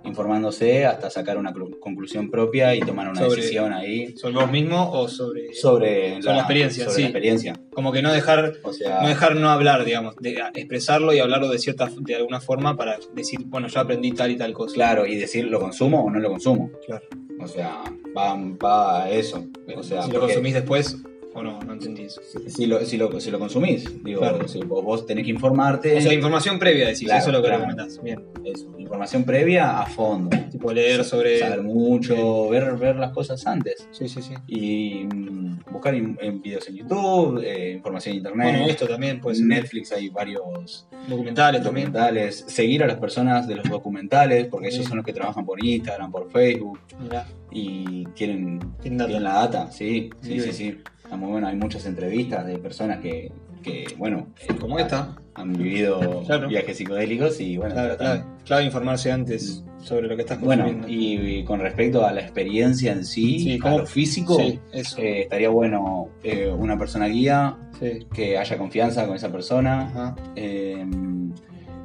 informándose 0.05 0.87
hasta 0.87 1.11
sacar 1.11 1.37
una 1.39 1.53
clu- 1.53 1.79
conclusión 1.81 2.31
propia 2.31 2.75
y 2.75 2.81
tomar 2.81 3.09
una 3.09 3.21
Sobre- 3.21 3.37
decisión 3.37 3.73
ahí 3.73 4.17
¿Sobre 4.17 4.35
vos 4.35 4.51
mismo 4.51 4.91
o 4.93 5.09
sobre...? 5.09 5.55
sobre, 5.55 6.21
Sobre 6.23 6.35
la 6.35 6.39
experiencia, 6.41 6.85
sobre 6.85 6.97
sí. 6.97 7.03
la 7.03 7.09
experiencia. 7.09 7.61
Como 7.75 7.93
que 7.93 8.03
no 8.03 8.13
dejar 8.13 8.55
O 8.63 8.73
sea, 8.73 9.01
no 9.03 9.09
dejar 9.09 9.37
no 9.37 9.51
hablar, 9.51 9.85
digamos, 9.85 10.15
de 10.17 10.31
expresarlo 10.55 11.13
y 11.13 11.19
hablarlo 11.19 11.49
de 11.49 11.59
cierta 11.59 11.89
de 12.01 12.15
alguna 12.17 12.41
forma 12.41 12.77
para 12.77 12.99
decir, 13.15 13.41
bueno, 13.47 13.69
yo 13.69 13.81
aprendí 13.81 14.13
tal 14.13 14.31
y 14.31 14.37
tal 14.37 14.53
cosa. 14.53 14.75
claro, 14.75 15.07
y 15.07 15.17
decir 15.17 15.45
lo 15.47 15.61
consumo 15.61 16.03
o 16.05 16.11
no 16.11 16.19
lo 16.19 16.31
consumo. 16.31 16.71
Claro. 16.87 17.05
O 17.41 17.47
sea, 17.49 17.83
va, 18.17 18.35
va 18.65 19.05
a 19.05 19.11
eso. 19.11 19.45
O 19.77 19.83
sea, 19.83 20.03
si 20.03 20.13
lo 20.13 20.21
consumís 20.21 20.55
después 20.55 20.97
o 21.35 21.43
no, 21.43 21.61
no 21.61 21.73
entendí 21.73 22.03
eso. 22.03 22.21
si 22.47 22.67
lo, 22.67 22.85
si, 22.85 22.97
lo, 22.97 23.21
si 23.21 23.31
lo 23.31 23.39
consumís, 23.39 24.03
digo, 24.05 24.21
Claro. 24.21 24.47
si 24.49 24.61
vos, 24.61 24.85
vos 24.85 25.07
tenés 25.07 25.25
que 25.25 25.31
informarte. 25.31 25.97
O 25.97 26.01
sea, 26.01 26.13
información 26.13 26.59
previa, 26.59 26.87
decís, 26.87 27.05
Claro, 27.05 27.21
eso 27.21 27.31
es 27.31 27.33
lo 27.37 27.43
que 27.43 27.49
claro. 27.49 27.65
recomendás. 27.65 28.03
Bien. 28.03 28.25
eso, 28.45 28.75
información 28.79 29.25
previa 29.25 29.81
a 29.81 29.87
fondo. 29.87 30.37
Tipo 30.51 30.73
leer 30.73 31.05
sobre. 31.05 31.39
Saber 31.39 31.63
mucho, 31.63 32.49
ver, 32.51 32.77
ver 32.77 32.97
las 32.97 33.13
cosas 33.13 33.47
antes. 33.47 33.89
Sí, 33.93 34.09
sí, 34.09 34.21
sí. 34.23 34.35
y 34.47 35.05
mm, 35.05 35.61
buscar 35.73 35.95
in- 35.95 36.19
en 36.21 36.43
videos 36.43 36.69
en 36.69 36.77
YouTube, 36.77 37.41
eh, 37.43 37.73
información 37.73 38.13
en 38.13 38.17
internet. 38.19 38.49
Bueno, 38.51 38.67
esto 38.69 38.87
también 38.87 39.21
puede 39.21 39.37
ser. 39.37 39.43
en 39.45 39.49
Netflix 39.49 39.93
hay 39.93 40.09
varios 40.11 40.87
Documentales 41.09 41.63
también. 41.63 41.87
documentales. 41.87 42.45
Seguir 42.47 42.83
a 42.83 42.87
las 42.87 42.99
personas 42.99 43.47
de 43.49 43.55
los 43.57 43.69
documentales, 43.69 44.47
porque 44.49 44.69
ellos 44.69 44.85
son 44.87 44.99
los 44.99 45.07
que 45.07 45.13
trabajan 45.13 45.47
por 45.47 45.65
Instagram, 45.65 46.11
por 46.13 46.31
Facebook 46.31 46.79
Mirá, 47.01 47.27
y 47.51 48.05
tienen, 48.15 48.59
tienen 48.83 48.99
tienen 49.07 49.23
la 49.25 49.35
data. 49.35 49.71
Sí, 49.73 50.11
sí, 50.21 50.41
sí, 50.41 50.53
sí. 50.53 50.79
Está 51.13 51.21
muy 51.21 51.33
bueno. 51.33 51.47
Hay 51.47 51.57
muchas 51.57 51.85
entrevistas 51.85 52.47
de 52.47 52.57
personas 52.57 53.01
que, 53.01 53.31
que 53.63 53.85
bueno, 53.99 54.29
eh, 54.49 54.55
Como 54.59 54.79
esta. 54.79 55.15
han 55.35 55.53
vivido 55.53 56.23
Claro. 56.25 56.49
viajes 56.49 56.75
psicodélicos 56.79 57.39
y 57.39 57.59
bueno, 57.59 57.75
Claro, 57.75 57.99
clave. 57.99 58.25
Clave 58.47 58.65
informarse 58.65 59.13
antes 59.13 59.63
sobre 59.83 60.09
lo 60.09 60.17
que 60.17 60.23
estás 60.23 60.41
Bueno, 60.41 60.65
consumiendo. 60.65 60.89
y, 60.89 61.41
y 61.41 61.45
con 61.45 61.61
respecto 61.61 62.07
a 62.07 62.13
la 62.15 62.23
experiencia 62.23 62.93
en 62.93 63.05
sí, 63.05 63.41
Sí, 63.41 63.57
a 63.57 63.59
¿cómo- 63.63 63.79
lo 63.81 63.87
físico, 63.87 64.37
Sí, 64.37 64.59
eh, 64.73 65.21
estaría 65.25 65.51
bueno 65.51 66.09
eh, 66.23 66.51
una 66.51 66.79
persona 66.79 67.09
guía 67.09 67.59
Sí. 67.79 68.07
que 68.15 68.39
haya 68.39 68.57
confianza 68.57 69.07
con 69.07 69.15
esa 69.17 69.31
persona. 69.31 69.81
Ajá. 69.89 70.15
eh, 70.35 70.83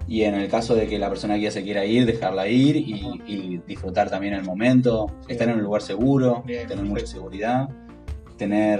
y 0.09 0.21
en 0.23 0.35
el 0.35 0.47
caso 0.47 0.73
de 0.73 0.87
que 0.87 0.97
la 0.97 1.09
persona 1.09 1.35
guía 1.35 1.51
se 1.51 1.63
quiera 1.63 1.83
ir, 1.83 2.05
dejarla 2.05 2.47
ir 2.47 2.77
y, 2.77 3.59
disfrutar 3.67 4.09
también 4.09 4.35
el 4.35 4.45
momento, 4.45 5.07
estar 5.27 5.49
en 5.49 5.55
un 5.55 5.63
lugar 5.63 5.81
seguro, 5.81 6.43
Bien, 6.47 6.65
tener 6.65 6.85
mucha 6.85 7.05
seguridad, 7.05 7.67
tener 8.37 8.79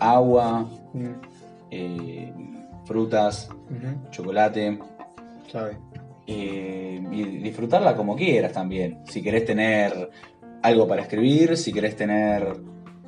agua, 0.00 0.68
Mm. 0.92 1.06
eh, 1.70 2.32
frutas, 2.84 3.48
chocolate. 4.10 4.78
Clave. 5.50 5.76
eh, 6.26 7.02
y 7.12 7.22
disfrutarla 7.42 7.94
como 7.94 8.16
quieras 8.16 8.52
también. 8.52 9.00
Si 9.06 9.22
querés 9.22 9.44
tener 9.44 10.08
algo 10.62 10.88
para 10.88 11.02
escribir, 11.02 11.54
si 11.58 11.70
querés 11.72 11.96
tener 11.96 12.56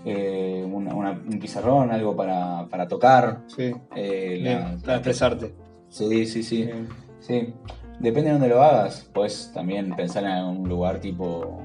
eh, 0.09 0.64
una- 0.71 0.95
una- 0.95 1.11
un 1.12 1.38
pizarrón, 1.40 1.90
algo 1.90 2.14
para, 2.14 2.66
para 2.68 2.87
tocar. 2.87 3.40
Sí. 3.49 3.73
eh, 3.97 4.38
la- 4.42 4.76
para 4.85 4.99
expresarte. 4.99 5.52
sí, 5.88 6.26
sí, 6.26 6.42
sí, 6.45 6.64
Bien. 6.66 6.88
sí. 7.18 7.54
Depende 7.99 8.28
de 8.28 8.33
dónde 8.35 8.49
lo 8.49 8.62
hagas, 8.62 9.11
puedes 9.12 9.50
también 9.52 9.97
pensar 9.97 10.23
en 10.25 10.45
un 10.45 10.68
lugar 10.68 11.00
tipo 11.00 11.62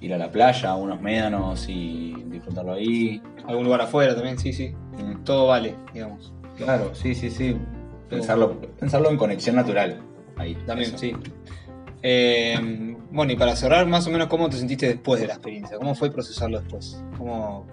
ir 0.00 0.14
a 0.14 0.18
la 0.18 0.30
playa, 0.30 0.70
a 0.70 0.76
unos 0.76 1.00
médanos 1.00 1.66
y 1.68 2.14
disfrutarlo 2.30 2.72
ahí. 2.74 3.20
Algún 3.46 3.64
lugar 3.64 3.80
afuera 3.82 4.14
también, 4.14 4.38
sí, 4.38 4.52
sí. 4.52 4.72
Mm, 4.98 5.24
Todo 5.24 5.46
vale, 5.48 5.74
digamos. 5.92 6.32
Claro, 6.56 6.94
sí, 6.94 7.14
sí, 7.14 7.30
sí. 7.30 7.56
Pensarlo, 8.08 8.60
pensarlo 8.78 9.10
en 9.10 9.16
conexión 9.16 9.56
natural. 9.56 10.00
Ahí, 10.36 10.54
También, 10.66 10.90
eso. 10.90 10.98
sí. 10.98 11.12
Eh, 12.02 12.96
bueno, 13.10 13.32
y 13.32 13.36
para 13.36 13.56
cerrar, 13.56 13.86
más 13.86 14.06
o 14.06 14.10
menos, 14.10 14.28
¿cómo 14.28 14.48
te 14.48 14.56
sentiste 14.56 14.86
después 14.86 15.20
de 15.20 15.26
la 15.26 15.34
experiencia? 15.34 15.76
¿Cómo 15.78 15.94
fue 15.94 16.10
procesarlo 16.12 16.60
después? 16.60 17.02
¿Cómo, 17.16 17.66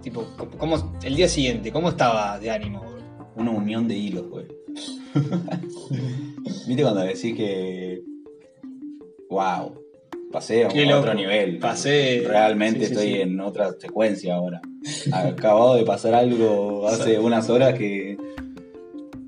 tipo, 0.00 0.24
cómo, 0.36 0.52
cómo- 0.58 0.92
el 1.02 1.16
día 1.16 1.28
siguiente, 1.28 1.72
cómo 1.72 1.88
estaba 1.88 2.38
de 2.38 2.50
ánimo? 2.50 2.84
Una 3.36 3.50
unión 3.50 3.88
de 3.88 3.96
hilos, 3.96 4.28
güey. 4.30 4.46
¿Viste 6.66 6.82
cuando 6.82 7.00
decís 7.00 7.34
que. 7.36 8.02
¡Wow! 9.28 9.80
Pasé 10.34 10.64
a 10.64 10.98
otro 10.98 11.14
nivel. 11.14 11.60
Pasé- 11.60 12.24
Realmente 12.26 12.80
sí, 12.80 12.86
sí, 12.86 12.92
estoy 12.92 13.12
sí. 13.14 13.20
en 13.20 13.40
otra 13.40 13.70
secuencia 13.78 14.34
ahora. 14.34 14.60
Acabado 15.12 15.76
de 15.76 15.84
pasar 15.84 16.12
algo 16.14 16.88
hace 16.88 17.20
unas 17.20 17.48
horas 17.48 17.74
que. 17.78 18.16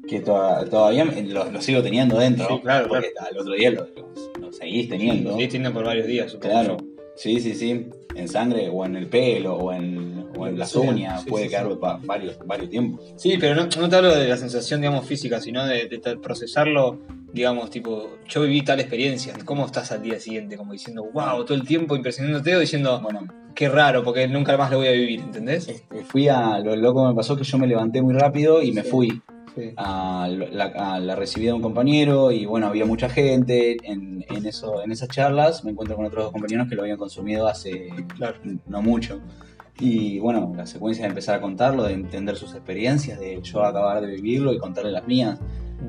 que 0.08 0.20
toda- 0.20 0.64
todavía 0.68 1.04
lo, 1.04 1.50
lo 1.50 1.60
sigo 1.60 1.80
teniendo 1.82 2.18
dentro. 2.18 2.46
Sí, 2.48 2.60
claro, 2.60 2.88
Porque 2.88 3.12
al 3.18 3.38
otro 3.38 3.52
día 3.54 3.70
lo, 3.70 3.82
lo- 3.96 4.40
lo 4.40 4.52
seguís 4.52 4.88
teniendo. 4.88 5.36
Teniendo 5.36 5.72
por 5.72 5.84
varios 5.84 6.06
días, 6.08 6.32
supongo 6.32 6.52
Claro. 6.52 6.76
Sí, 7.14 7.40
sí, 7.40 7.54
sí. 7.54 7.86
En 8.16 8.28
sangre 8.28 8.68
o 8.68 8.84
en 8.84 8.96
el 8.96 9.06
pelo 9.06 9.54
o 9.56 9.72
en, 9.72 10.15
o 10.38 10.46
en 10.46 10.56
Sí, 10.66 11.30
puede 11.30 11.44
sí, 11.44 11.50
quedar 11.50 11.68
sí. 11.70 11.78
varios, 12.06 12.38
varios 12.46 12.70
tiempos. 12.70 13.14
Sí, 13.16 13.36
pero 13.40 13.54
no, 13.54 13.64
no 13.64 13.88
te 13.88 13.96
hablo 13.96 14.14
de 14.14 14.28
la 14.28 14.36
sensación, 14.36 14.80
digamos, 14.80 15.06
física, 15.06 15.40
sino 15.40 15.66
de, 15.66 15.86
de 15.88 16.16
procesarlo, 16.16 16.98
digamos, 17.32 17.70
tipo, 17.70 18.16
yo 18.28 18.42
viví 18.42 18.62
tal 18.62 18.80
experiencia, 18.80 19.34
¿cómo 19.44 19.66
estás 19.66 19.92
al 19.92 20.02
día 20.02 20.18
siguiente? 20.20 20.56
Como 20.56 20.72
diciendo, 20.72 21.04
wow, 21.12 21.44
todo 21.44 21.54
el 21.54 21.66
tiempo 21.66 21.96
impresionándote 21.96 22.56
o 22.56 22.60
diciendo, 22.60 23.00
Bueno, 23.02 23.26
qué 23.54 23.68
raro, 23.68 24.02
porque 24.04 24.26
nunca 24.28 24.56
más 24.56 24.70
lo 24.70 24.78
voy 24.78 24.88
a 24.88 24.92
vivir, 24.92 25.20
¿entendés? 25.20 25.68
este, 25.68 26.04
fui 26.04 26.28
a. 26.28 26.58
Lo 26.60 26.76
loco 26.76 27.06
me 27.08 27.14
pasó 27.14 27.36
que 27.36 27.44
yo 27.44 27.58
me 27.58 27.66
levanté 27.66 28.02
muy 28.02 28.14
rápido 28.14 28.62
y 28.62 28.72
me 28.72 28.82
fui. 28.82 29.20
A 29.78 30.28
la, 30.28 30.64
a 30.66 31.00
la 31.00 31.16
recibida 31.16 31.48
de 31.52 31.54
un 31.54 31.62
compañero 31.62 32.30
y 32.30 32.44
bueno, 32.44 32.66
había 32.66 32.84
mucha 32.84 33.08
gente 33.08 33.78
en, 33.84 34.22
en, 34.28 34.44
eso, 34.44 34.82
en 34.82 34.92
esas 34.92 35.08
charlas, 35.08 35.64
me 35.64 35.70
encuentro 35.70 35.96
con 35.96 36.04
otros 36.04 36.24
dos 36.24 36.32
compañeros 36.32 36.68
que 36.68 36.74
lo 36.74 36.82
habían 36.82 36.98
consumido 36.98 37.48
hace 37.48 37.88
Claro. 38.18 38.36
no 38.66 38.82
mucho. 38.82 39.18
Y 39.78 40.18
bueno, 40.20 40.52
la 40.56 40.66
secuencia 40.66 41.02
de 41.04 41.10
empezar 41.10 41.34
a 41.36 41.40
contarlo, 41.40 41.82
de 41.84 41.92
entender 41.92 42.36
sus 42.36 42.52
experiencias, 42.54 43.20
de 43.20 43.40
yo 43.42 43.62
acabar 43.62 44.00
de 44.00 44.06
vivirlo 44.06 44.52
y 44.54 44.58
contarle 44.58 44.90
las 44.90 45.06
mías, 45.06 45.38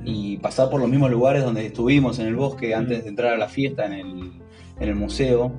y 0.04 0.38
pasar 0.38 0.70
por 0.70 0.82
los 0.82 0.90
mismos 0.90 1.10
lugares 1.10 1.44
donde 1.44 1.66
estuvimos 1.66 2.20
en 2.20 2.28
el 2.28 2.36
bosque 2.36 2.76
antes 2.76 3.04
de 3.04 3.10
entrar 3.10 3.34
a 3.34 3.38
la 3.38 3.48
fiesta 3.48 3.86
en 3.86 3.94
el, 3.94 4.32
en 4.80 4.90
el 4.90 4.96
museo, 4.96 5.54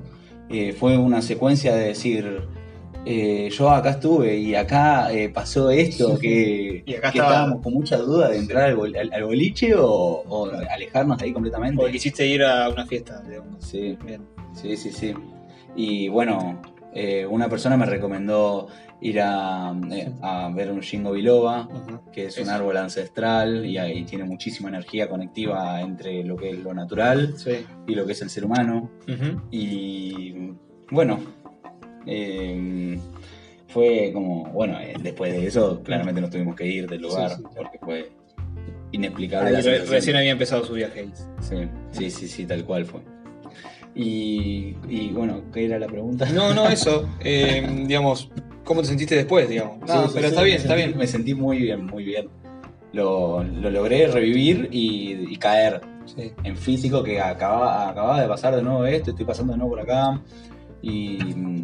eh, 0.49 0.73
fue 0.73 0.97
una 0.97 1.21
secuencia 1.23 1.75
de 1.75 1.87
decir, 1.87 2.41
eh, 3.05 3.49
yo 3.51 3.71
acá 3.71 3.91
estuve 3.91 4.37
y 4.37 4.53
acá 4.53 5.11
eh, 5.11 5.29
pasó 5.29 5.71
esto, 5.71 6.19
que, 6.19 6.83
Y 6.85 6.93
acá 6.93 7.11
que 7.11 7.17
estaba- 7.17 7.33
estábamos 7.33 7.63
con 7.63 7.73
mucha 7.73 7.97
duda 7.97 8.29
de 8.29 8.37
entrar 8.37 8.65
al, 8.65 8.75
bol- 8.75 8.95
al- 8.95 9.11
al 9.11 9.23
boliche 9.23 9.73
o, 9.73 9.85
o 10.27 10.51
alejarnos 10.69 11.17
de 11.17 11.25
ahí 11.25 11.33
completamente. 11.33 11.77
Porque 11.77 11.93
quisiste 11.93 12.27
ir 12.27 12.43
a 12.43 12.69
una 12.69 12.85
fiesta, 12.85 13.23
digamos. 13.27 13.63
Sí, 13.65 13.97
Bien. 14.05 14.21
sí, 14.53 14.77
sí, 14.77 14.91
sí. 14.91 15.13
Y 15.75 16.09
bueno, 16.09 16.61
eh, 16.93 17.25
una 17.25 17.47
persona 17.49 17.77
me 17.77 17.85
recomendó 17.85 18.67
ir 19.01 19.21
a, 19.21 19.73
eh, 19.91 20.11
a 20.21 20.49
ver 20.53 20.71
un 20.71 20.81
Shingo 20.81 21.11
Biloba, 21.11 21.69
que 22.11 22.25
es 22.25 22.33
Eso. 22.37 22.43
un 22.43 22.49
árbol 22.49 22.77
ancestral 22.77 23.65
y, 23.65 23.77
ahí 23.77 24.03
tiene 24.03 24.23
muchísima 24.25 24.69
energía 24.69 25.07
conectiva 25.07 25.79
entre 25.81 26.23
lo 26.23 26.35
que 26.35 26.49
es 26.49 26.59
lo 26.59 26.73
natural 26.73 27.33
Sí. 27.37 27.65
y 27.87 27.95
lo 27.95 28.05
que 28.05 28.11
es 28.13 28.21
el 28.21 28.29
ser 28.29 28.43
humano. 28.45 28.89
Y 29.51 30.51
bueno, 30.91 31.19
eh, 32.05 32.99
fue 33.67 34.11
como, 34.13 34.45
bueno, 34.51 34.79
eh, 34.79 34.93
después 35.01 35.31
de 35.31 35.45
eso 35.45 35.81
claramente 35.83 36.19
nos 36.21 36.29
tuvimos 36.31 36.55
que 36.55 36.65
ir 36.65 36.89
del 36.89 37.01
lugar 37.03 37.29
Sí, 37.29 37.35
sí, 37.37 37.41
claro. 37.43 37.55
porque 37.55 37.79
fue 37.79 38.11
inexplicable. 38.91 39.61
Re- 39.61 39.85
recién 39.85 40.15
había 40.17 40.31
empezado 40.31 40.65
su 40.65 40.73
viaje. 40.73 41.07
Sí, 41.41 41.55
sí, 41.91 42.09
sí, 42.09 42.27
sí, 42.27 42.45
tal 42.45 42.65
cual 42.65 42.85
fue. 42.85 43.01
Y, 44.01 44.75
y 44.87 45.09
bueno, 45.09 45.41
¿qué 45.53 45.65
era 45.65 45.77
la 45.77 45.87
pregunta? 45.87 46.25
No, 46.29 46.53
no, 46.53 46.69
eso. 46.69 47.09
eh, 47.19 47.67
digamos, 47.85 48.29
¿cómo 48.63 48.81
te 48.81 48.87
sentiste 48.87 49.15
después, 49.15 49.49
digamos? 49.49 49.79
No, 49.81 50.07
Sí, 50.07 50.11
pero 50.13 50.27
sí, 50.27 50.33
está 50.33 50.43
bien, 50.43 50.57
está 50.57 50.73
sentí- 50.73 50.85
bien. 50.87 50.97
Me 50.97 51.07
sentí 51.07 51.33
muy 51.33 51.57
bien, 51.57 51.85
muy 51.85 52.03
bien. 52.05 52.29
Lo, 52.93 53.43
lo 53.43 53.69
logré 53.69 54.07
revivir 54.07 54.69
y, 54.71 55.31
y 55.33 55.35
caer 55.35 55.81
Sí. 56.05 56.31
en 56.43 56.57
físico, 56.57 57.03
que 57.03 57.19
acababa, 57.21 57.89
acababa 57.89 58.19
de 58.21 58.27
pasar 58.27 58.55
de 58.55 58.63
nuevo 58.63 58.83
esto, 58.85 59.11
estoy 59.11 59.25
pasando 59.25 59.53
de 59.53 59.57
nuevo 59.59 59.73
por 59.75 59.81
acá. 59.81 60.19
Y, 60.81 61.19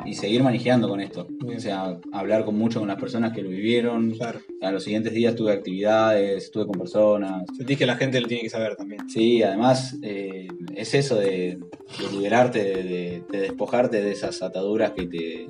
y 0.05 0.13
seguir 0.13 0.43
manejando 0.43 0.89
con 0.89 0.99
esto. 0.99 1.25
Bien. 1.29 1.57
O 1.57 1.59
sea, 1.59 1.99
hablar 2.11 2.43
con 2.43 2.57
mucho 2.57 2.79
con 2.79 2.87
las 2.89 2.99
personas 2.99 3.31
que 3.33 3.41
lo 3.41 3.49
vivieron. 3.49 4.11
Claro. 4.11 4.39
A 4.61 4.71
los 4.71 4.83
siguientes 4.83 5.13
días 5.13 5.35
tuve 5.35 5.53
actividades, 5.53 6.43
estuve 6.45 6.65
con 6.67 6.77
personas. 6.79 7.43
Sentís 7.55 7.77
que 7.77 7.85
la 7.85 7.95
gente 7.95 8.19
lo 8.19 8.27
tiene 8.27 8.43
que 8.43 8.49
saber 8.49 8.75
también. 8.75 9.07
Sí, 9.09 9.41
además 9.41 9.97
eh, 10.01 10.47
es 10.75 10.93
eso 10.93 11.15
de, 11.15 11.57
de 11.57 12.11
liberarte, 12.11 12.63
de, 12.63 12.83
de- 12.83 13.23
de 13.31 13.39
despojarte 13.39 14.03
de 14.03 14.11
esas 14.11 14.41
ataduras 14.41 14.91
que 14.91 15.05
te, 15.07 15.49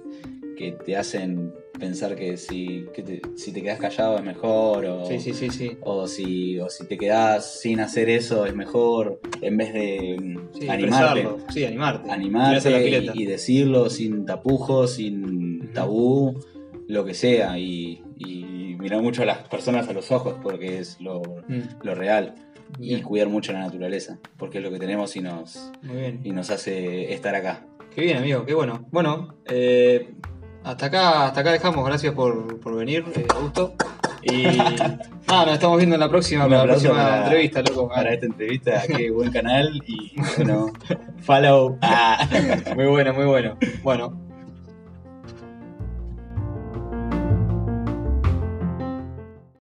que 0.58 0.72
te 0.74 0.96
hacen 0.96 1.52
pensar 1.80 2.16
que 2.16 2.38
si, 2.38 2.86
que 2.94 3.02
te, 3.04 3.22
si 3.36 3.52
te 3.52 3.62
quedas 3.62 3.80
callado 3.80 4.18
es 4.18 4.24
mejor 4.24 4.86
o, 4.86 5.06
Sí, 5.06 5.20
sí, 5.20 5.34
sí, 5.34 5.50
sí. 5.50 5.78
o, 5.82 6.08
si, 6.08 6.60
o 6.60 6.70
si 6.70 6.86
te 6.88 6.98
quedas 6.98 7.60
sin 7.60 7.80
hacer 7.80 8.10
eso 8.10 8.46
es 8.46 8.56
mejor 8.56 9.20
en 9.42 9.58
vez 9.58 9.74
de 9.74 10.18
mm, 10.22 10.60
Sí, 10.60 10.70
animarte. 10.70 11.28
Sí, 11.54 11.66
animarte. 11.66 12.10
Animarte 12.12 13.12
y, 13.16 13.22
y 13.22 13.26
decirlo 13.26 13.90
sin 13.90 14.26
tapujos, 14.26 14.94
sin 14.96 15.72
tabú, 15.74 16.40
lo 16.88 17.04
que 17.06 17.14
sea. 17.14 17.58
Y, 17.60 18.02
y 18.18 18.76
mirar 18.80 19.02
mucho 19.02 19.24
a 19.24 19.26
las 19.26 19.48
personas 19.50 19.88
a 19.90 19.94
los 19.94 20.12
ojos 20.12 20.36
porque 20.42 20.80
es 20.80 21.00
lo, 21.02 21.22
Mm, 21.48 21.84
lo 21.84 21.96
real. 21.96 22.36
Y 22.80 23.00
cuidar 23.02 23.30
mucho 23.30 23.54
la 23.54 23.60
naturaleza 23.60 24.18
porque 24.38 24.58
es 24.58 24.64
lo 24.64 24.72
que 24.72 24.80
tenemos 24.80 25.16
y 25.16 25.22
nos, 25.22 25.72
muy 25.84 25.98
bien. 25.98 26.20
y 26.24 26.32
nos 26.32 26.50
hace 26.50 27.14
estar 27.14 27.36
acá. 27.36 27.66
Qué 27.94 28.02
bien, 28.02 28.18
amigo, 28.18 28.44
qué 28.46 28.54
bueno. 28.54 28.86
Bueno, 28.92 29.36
eh, 29.46 30.14
hasta 30.66 30.86
acá, 30.88 31.26
hasta 31.28 31.42
acá 31.42 31.52
dejamos. 31.52 31.86
Gracias 31.86 32.14
por, 32.14 32.60
por 32.60 32.76
venir, 32.76 33.06
eh, 33.16 33.26
Augusto. 33.36 33.74
Y 34.24 34.44
nada, 35.28 35.46
nos 35.46 35.54
estamos 35.54 35.78
viendo 35.78 35.96
en 35.96 36.00
la 36.02 36.10
próxima, 36.10 36.48
la 36.48 36.64
próxima 36.64 36.94
para- 36.96 37.24
entrevista, 37.24 37.62
loco. 37.62 37.88
Para 37.90 38.14
esta 38.14 38.26
entrevista, 38.26 38.82
qué 38.98 39.12
buen 39.12 39.32
canal 39.32 39.82
y 39.88 40.14
bueno, 40.38 40.72
follow. 41.22 41.78
Ah. 41.82 42.28
Muy 42.76 42.88
bueno, 42.88 43.14
muy 43.14 43.26
bueno. 43.26 43.58
Bueno, 43.84 44.20